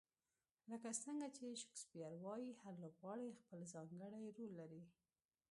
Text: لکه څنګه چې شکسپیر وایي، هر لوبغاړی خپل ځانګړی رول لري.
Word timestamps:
لکه 0.71 0.89
څنګه 1.03 1.27
چې 1.35 1.59
شکسپیر 1.61 2.11
وایي، 2.23 2.49
هر 2.61 2.73
لوبغاړی 2.83 3.37
خپل 3.41 3.59
ځانګړی 3.73 4.23
رول 4.37 4.51
لري. 4.59 4.83